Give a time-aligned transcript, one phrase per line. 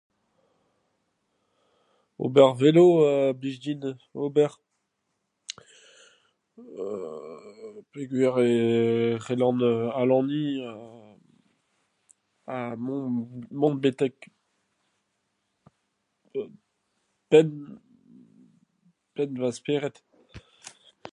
[2.25, 3.81] Ober velo a blij din
[4.23, 4.51] ober
[6.79, 8.51] euu peogwir e
[9.23, 9.59] c'hellan
[10.01, 10.71] alaniñ ha...
[12.49, 13.07] ha mont
[13.59, 14.15] mont betek...
[17.29, 17.49] penn...
[19.15, 19.95] penn va spered.